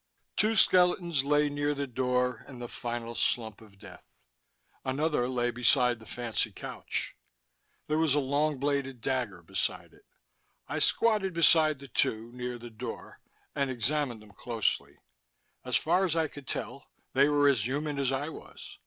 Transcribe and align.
Two 0.35 0.55
skeletons 0.55 1.23
lay 1.23 1.47
near 1.47 1.75
the 1.75 1.85
door, 1.85 2.43
in 2.47 2.57
the 2.57 2.67
final 2.67 3.13
slump 3.13 3.61
of 3.61 3.77
death. 3.77 4.03
Another 4.83 5.29
lay 5.29 5.51
beside 5.51 5.99
the 5.99 6.07
fancy 6.07 6.51
couch. 6.51 7.15
There 7.85 7.99
was 7.99 8.15
a 8.15 8.19
long 8.19 8.57
bladed 8.57 8.99
dagger 8.99 9.43
beside 9.43 9.93
it. 9.93 10.07
I 10.67 10.79
squatted 10.79 11.35
beside 11.35 11.77
the 11.77 11.87
two 11.87 12.31
near 12.31 12.57
the 12.57 12.71
door 12.71 13.19
and 13.53 13.69
examined 13.69 14.23
them 14.23 14.31
closely. 14.33 14.97
As 15.63 15.75
far 15.75 16.03
as 16.03 16.15
I 16.15 16.27
could 16.27 16.47
tell, 16.47 16.87
they 17.13 17.29
were 17.29 17.47
as 17.47 17.67
human 17.67 17.99
as 17.99 18.11
I 18.11 18.29
was. 18.29 18.79